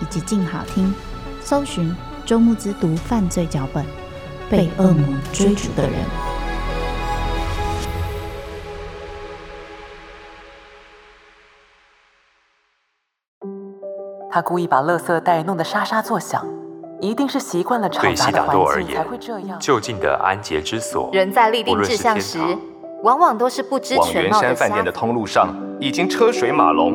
[0.00, 0.94] 以及静好听，
[1.40, 1.94] 搜寻
[2.24, 3.84] 周慕之读犯罪脚本，
[4.50, 5.92] 被恶魔追逐的人。
[14.30, 16.46] 他故意把垃圾袋弄得沙沙作响，
[17.00, 19.58] 一定是习惯了嘈杂的环境才会这样。
[19.58, 22.38] 就近的安洁之所，人在立定志向时。
[23.04, 24.42] 往往都是不知全貌的。
[24.42, 26.94] 往圆山饭店的通路上已经车水马龙，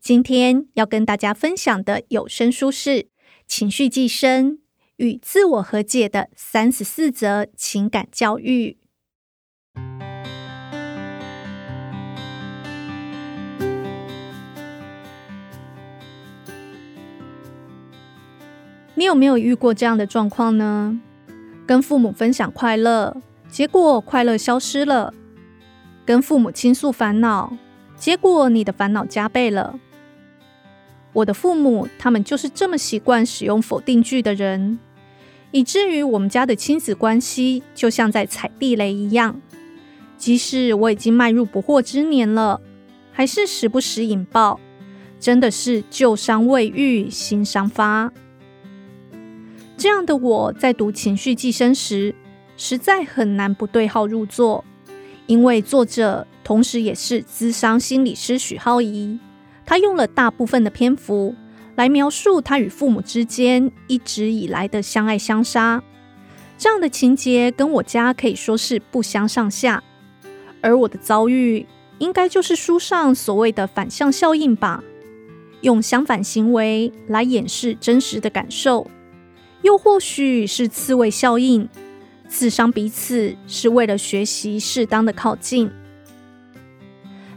[0.00, 2.90] 今天要跟大家分享的有声书是
[3.46, 4.58] 《情绪寄生
[4.96, 8.78] 与自我和解的三十四则情感教育》。
[18.94, 21.00] 你有没有遇过这样的状况呢？
[21.66, 25.12] 跟父母分享快乐，结果快乐消失了。
[26.06, 27.52] 跟父母倾诉烦恼，
[27.96, 29.78] 结果你的烦恼加倍了。
[31.12, 34.78] 我的父母，他们就是这么习惯使用否定句的人，
[35.50, 39.40] 以至于我们家的亲子关系就像在踩地雷一样。
[40.16, 42.60] 即使我已经迈入不惑之年了，
[43.12, 44.60] 还是时不时引爆，
[45.18, 48.12] 真的是旧伤未愈，新伤发。
[49.76, 52.14] 这样的我在读《情绪寄生》时，
[52.56, 54.64] 实在很难不对号入座。
[55.26, 59.18] 因为作者同时也是咨商心理师许浩宜，
[59.68, 61.34] 他用了大部分的篇幅
[61.76, 65.82] 来描述他与父母之间一直以来的相爱相杀。
[66.56, 69.84] 这样的情节跟我家可以说是不相上下，
[70.62, 71.66] 而我的遭遇
[71.98, 74.82] 应该就是书上所谓的反向效应吧？
[75.60, 78.90] 用相反行为来掩饰真实的感受，
[79.60, 81.68] 又或许是刺猬效应。
[82.26, 85.70] 刺伤彼此是为了学习适当的靠近。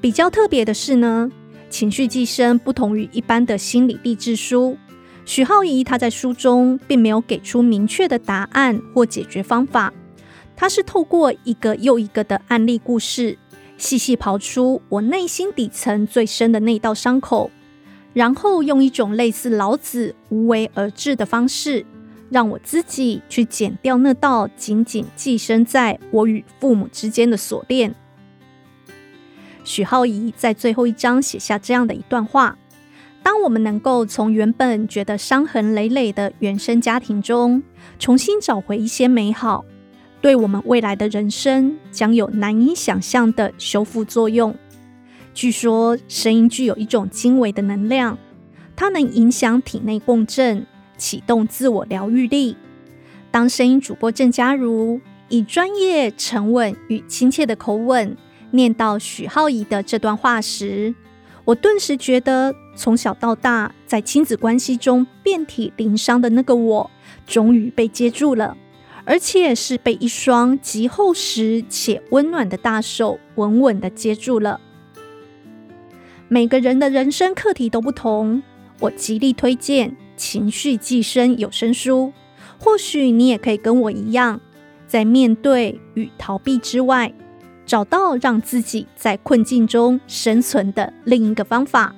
[0.00, 1.30] 比较特别的是呢，
[1.68, 4.76] 情绪寄生不同于一般的心理励志书，
[5.24, 9.92] 许皓宜他在书中并没有给出明确的答案或解决方法，
[10.56, 13.36] 他是透过一个又一个的案例故事，
[13.76, 17.50] 细细刨出我内心底层最深的那道伤口，
[18.14, 21.84] 然后用一种类似老子无为而治的方式。
[22.28, 27.94] 让我自己去剪掉那道紧紧寄生在我与父母之间的锁链。
[29.66, 32.56] 许皓宜在最后一章写下这样的一段话：
[33.22, 37.62] 当我们能够从原本觉得伤痕累累的原生家庭中
[37.98, 39.64] 重新找回一些美好，
[40.20, 44.54] 对我们未来的人生将有难以想象的修复作用。
[45.34, 48.16] 据说声音具有一种精微的能量，
[48.76, 50.64] 它能影响体内共振。
[50.98, 52.56] 启动自我疗愈力。
[53.30, 54.98] 当声音主播郑家如
[55.28, 58.16] 以专业、沉稳与亲切的口吻
[58.50, 60.94] 念到许浩宜的这段话时，
[61.44, 66.90] 我顿时觉得，从小到大在亲子关系中遍体鳞伤的那个我，
[67.26, 68.56] 终于被接住了，
[69.04, 74.60] 而且是被一双极厚实且温暖的大手稳稳的接住了。
[76.28, 78.42] 每个人的人生课题都不同，
[78.80, 79.96] 我极力推荐。
[80.16, 82.10] 情绪寄生有声书，
[82.58, 84.40] 或许你也可以跟我一样，
[84.86, 87.12] 在面对与逃避之外，
[87.66, 91.94] 找到让自己在困境中生存的另一个方法。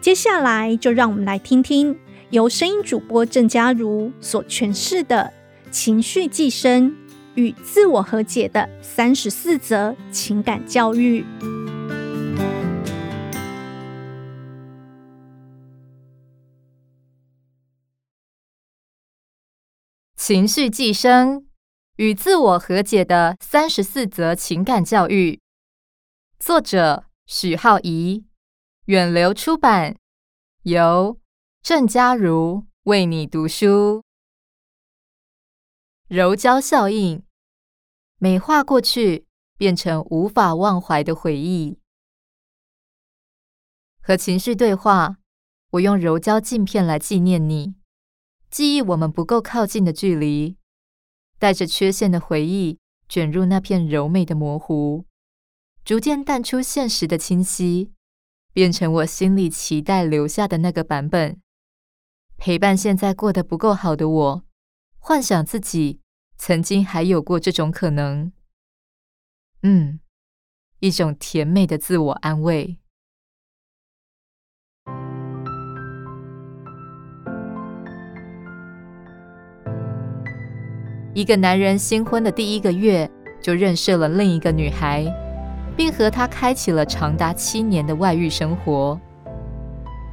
[0.00, 1.98] 接下来，就让我们来听听
[2.30, 5.32] 由声音主播郑佳如所诠释的
[5.70, 6.96] 情绪寄生
[7.34, 11.24] 与自我和解的三十四则情感教育。
[20.16, 21.47] 情绪寄生
[21.98, 25.40] 与自我和解的三十四则情感教育，
[26.38, 28.24] 作者许浩宜，
[28.84, 29.96] 远流出版，
[30.62, 31.18] 由
[31.60, 34.04] 郑嘉如为你读书。
[36.06, 37.24] 柔焦效应，
[38.18, 41.80] 美化过去，变成无法忘怀的回忆。
[44.00, 45.16] 和情绪对话，
[45.70, 47.74] 我用柔焦镜片来纪念你。
[48.48, 50.56] 记忆我们不够靠近的距离，
[51.38, 55.06] 带着缺陷的回忆卷入那片柔美的模糊，
[55.84, 57.92] 逐渐淡出现实的清晰，
[58.52, 61.40] 变成我心里期待留下的那个版本，
[62.36, 64.44] 陪伴现在过得不够好的我，
[64.98, 66.00] 幻想自己
[66.36, 68.32] 曾经还有过这种可能。
[69.62, 70.00] 嗯，
[70.80, 72.78] 一种甜美的自我安慰。
[81.18, 83.10] 一个男人新婚的第一个月，
[83.42, 85.04] 就认识了另一个女孩，
[85.76, 88.96] 并和她开启了长达七年的外遇生活。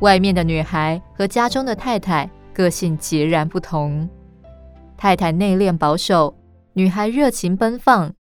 [0.00, 4.08] 外面的女孩和家中的太太个性截然不同，
[4.96, 6.34] 太太内敛保守，
[6.72, 8.14] 女孩热情奔放。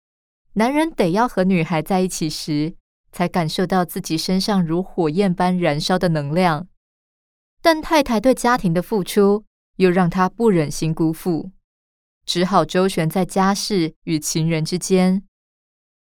[0.54, 2.72] 男人得要和女孩在一起时，
[3.12, 6.68] 才感受到自己身上如火焰般燃烧的能量。
[7.60, 9.44] 但太太对家庭的付出，
[9.76, 11.50] 又让他不忍心辜负。
[12.32, 15.22] 只好周旋在家事与情人之间，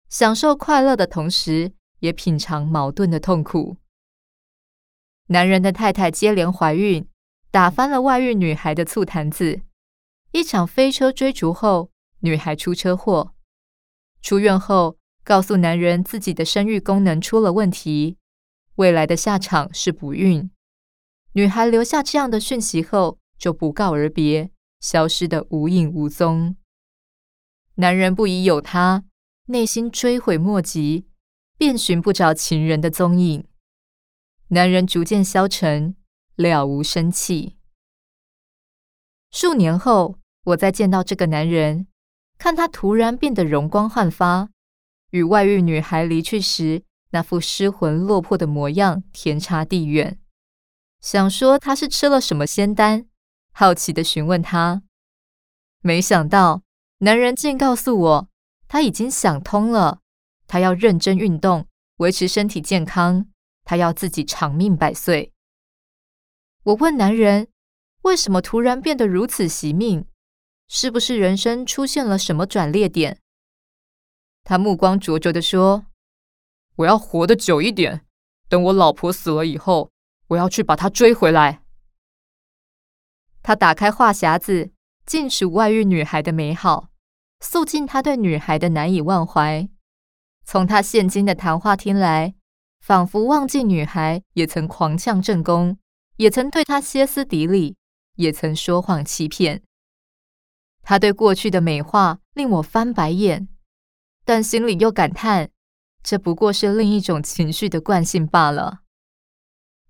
[0.07, 3.75] 享受快乐的同时，也品尝矛盾的痛苦。
[5.27, 7.05] 男人的太太接连怀孕，
[7.51, 9.59] 打翻了外遇女孩的醋坛子。
[10.31, 11.91] 一场飞车追逐后，
[12.21, 13.33] 女孩出车祸。
[14.21, 14.95] 出院后，
[15.25, 18.15] 告诉男人自己的生育功能出了问题，
[18.75, 20.49] 未来的下场是不孕。
[21.33, 24.51] 女孩留下这样的讯息后，就不告而别。
[24.81, 26.57] 消失的无影无踪。
[27.75, 29.05] 男人不疑有他，
[29.45, 31.07] 内心追悔莫及，
[31.57, 33.47] 便寻不着情人的踪影。
[34.49, 35.95] 男人逐渐消沉，
[36.35, 37.55] 了无生气。
[39.31, 41.87] 数年后，我再见到这个男人，
[42.37, 44.49] 看他突然变得容光焕发，
[45.11, 50.19] 与外遇女孩离去时那副失魂落魄的模样天差地远。
[50.99, 53.10] 想说他是吃了什么仙丹。
[53.51, 54.81] 好奇的询问他，
[55.81, 56.63] 没想到
[56.99, 58.29] 男人竟告诉我，
[58.67, 59.99] 他已经想通了，
[60.47, 61.67] 他要认真运动，
[61.97, 63.27] 维持身体健康，
[63.63, 65.33] 他要自己长命百岁。
[66.63, 67.47] 我问男人，
[68.03, 70.05] 为什么突然变得如此惜命？
[70.67, 73.19] 是不是人生出现了什么转捩点？
[74.43, 75.85] 他目光灼灼地说
[76.77, 78.05] ：“我要活得久一点，
[78.47, 79.91] 等我老婆死了以后，
[80.27, 81.63] 我要去把她追回来。”
[83.43, 84.71] 他打开话匣子，
[85.05, 86.89] 尽数外遇女孩的美好，
[87.39, 89.67] 诉尽他对女孩的难以忘怀。
[90.43, 92.35] 从他现今的谈话听来，
[92.81, 95.77] 仿佛忘记女孩也曾狂抢正宫，
[96.17, 97.77] 也曾对他歇斯底里，
[98.15, 99.63] 也曾说谎欺骗。
[100.83, 103.47] 他对过去的美化令我翻白眼，
[104.25, 105.49] 但心里又感叹，
[106.03, 108.79] 这不过是另一种情绪的惯性罢了。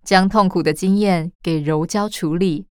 [0.04, 2.68] 将痛苦的经验给柔焦处理。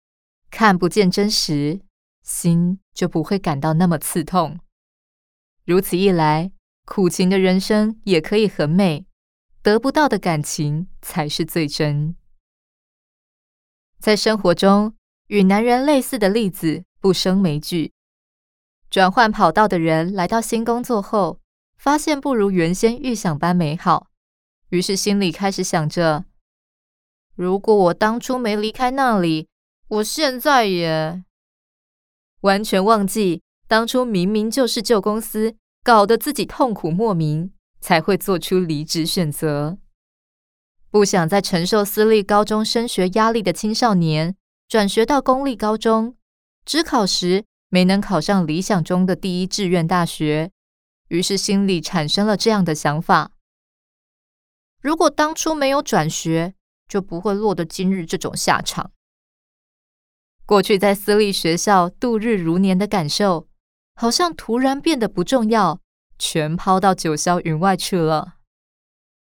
[0.50, 1.81] 看不见真实，
[2.23, 4.59] 心就不会感到那么刺痛。
[5.64, 6.50] 如此一来，
[6.85, 9.07] 苦情的人生也可以很美，
[9.62, 12.17] 得不到的感情才是最真。
[14.00, 14.95] 在生活中，
[15.26, 17.93] 与男人类似的例子不胜枚举。
[18.88, 21.40] 转换跑道的人来到新工作后，
[21.76, 24.09] 发现不如原先预想般美好，
[24.71, 26.25] 于是心里开始想着：
[27.35, 29.47] 如果我当初没离开那里。
[29.88, 31.25] 我现在也
[32.42, 39.78] 完全忘记，当初明明就是旧公司搞得自己痛苦莫名，才会做出离职选择。
[40.90, 44.37] 不想再承受私立高中升学压力的青少年，
[44.68, 46.16] 转学到公立高中，
[46.66, 50.50] 只考时没能考上理想中的第一志愿大学，
[51.09, 53.33] 于是心里产生了这样的想法：
[54.83, 56.52] 如果当初没有转学，
[56.87, 58.90] 就不会落得今日这种下场。
[60.49, 63.49] 过去在私立学校度日如年的感受，
[63.95, 65.78] 好像突然变得不重要，
[66.19, 68.37] 全抛到九霄云外去了。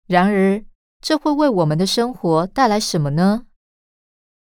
[0.08, 0.66] 然而，
[1.00, 3.46] 这会为我们的生活带来什么呢？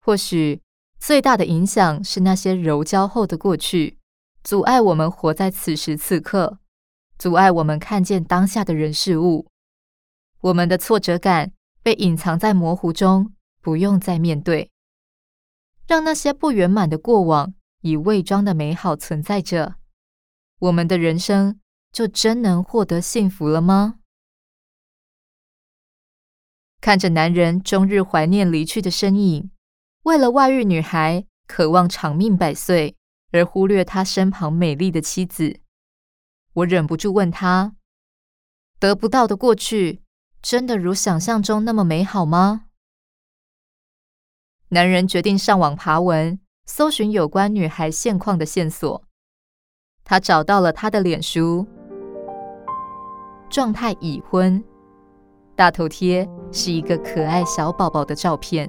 [0.00, 0.62] 或许，
[0.98, 3.98] 最大的影响是那些柔焦后的过去，
[4.42, 6.60] 阻碍我们活在此时此刻，
[7.18, 9.46] 阻碍我们看见当下的人事物。
[10.40, 11.52] 我们的挫折感
[11.82, 14.70] 被隐藏在模糊中，不用再面对，
[15.86, 19.76] 让那些不圆满的过往以伪装的美好存在着。
[20.60, 21.60] 我们的人生
[21.92, 23.96] 就真能获得幸福了吗？
[26.80, 29.50] 看着男人终日怀念离去的身影。
[30.02, 32.96] 为了外遇女孩渴望长命百岁，
[33.32, 35.60] 而忽略他身旁美丽的妻子，
[36.52, 37.74] 我忍不住问他：
[38.78, 40.02] 得不到的过去，
[40.42, 42.63] 真的如想象中那么美好吗？
[44.74, 49.04] 男人决定上网爬文，搜寻有关女孩现况的线索。
[50.02, 51.64] 他找到了她的脸书，
[53.48, 54.64] 状态已婚，
[55.54, 58.68] 大头贴是一个可爱小宝宝的照片。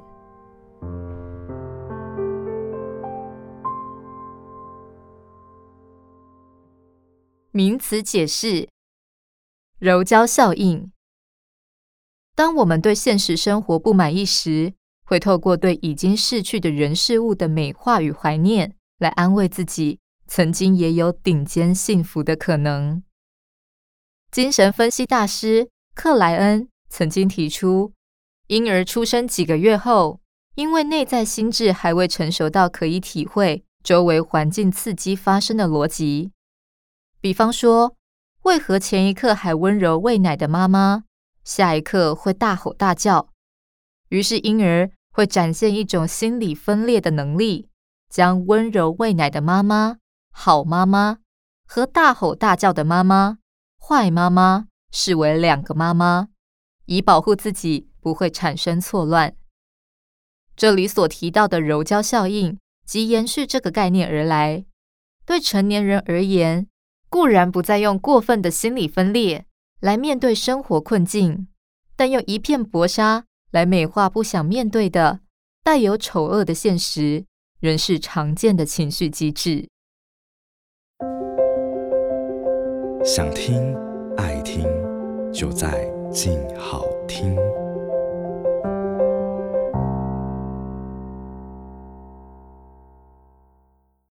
[7.49, 8.69] 名词解释：
[9.79, 10.91] 柔焦效应。
[12.35, 23.03] 当我们对现实生活不满意时，会透过对已经逝去的人事物的美化与怀念，来安慰自己曾经也有顶尖幸福的可能。
[24.31, 27.93] 精神分析大师克莱恩曾经提出，
[28.47, 30.19] 婴儿出生几个月后，
[30.55, 36.31] 因为内在心智还未成熟到可以体会周围环境刺激发生的逻辑。
[37.21, 37.95] 比方说，
[38.41, 41.03] 为何前一刻还温柔喂奶的妈妈，
[41.43, 43.29] 下一刻会大吼大叫？
[44.09, 47.69] 于是婴儿会展现一种心理分裂的能力，
[48.09, 49.95] 将温柔喂奶的妈妈
[50.29, 51.19] （好妈妈）
[51.65, 53.37] 和大吼大叫的妈妈
[53.79, 56.27] （坏妈妈）视为两个妈妈，
[56.87, 59.33] 以保护自己不会产生错乱。
[60.53, 64.65] 这里所提到的柔焦效应，即延续这个概念而来。
[65.25, 66.67] 对成年人而言，
[67.07, 69.45] 固然不再用过分的心理分裂
[69.79, 71.47] 来面对生活困境，
[71.95, 73.23] 但用一片薄纱
[73.55, 75.21] 来美化不想面对的
[75.63, 77.23] 带有丑恶的现实，
[77.61, 79.69] 仍是常见的情绪机制。
[83.05, 83.73] 想听
[84.17, 84.65] 爱听，
[85.31, 87.33] 就在静好听。